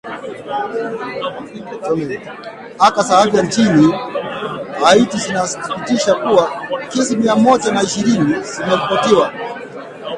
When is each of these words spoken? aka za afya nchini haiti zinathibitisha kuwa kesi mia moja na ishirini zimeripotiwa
aka 2.87 3.01
za 3.03 3.15
afya 3.17 3.41
nchini 3.43 3.95
haiti 4.83 5.17
zinathibitisha 5.17 6.15
kuwa 6.15 6.51
kesi 6.89 7.17
mia 7.17 7.35
moja 7.35 7.71
na 7.71 7.83
ishirini 7.83 8.43
zimeripotiwa 8.43 9.33